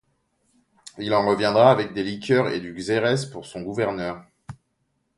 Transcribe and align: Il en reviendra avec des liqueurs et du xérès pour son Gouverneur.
Il 0.97 1.13
en 1.13 1.27
reviendra 1.27 1.69
avec 1.69 1.93
des 1.93 2.01
liqueurs 2.03 2.49
et 2.49 2.59
du 2.59 2.73
xérès 2.73 3.27
pour 3.29 3.45
son 3.45 3.61
Gouverneur. 3.61 4.25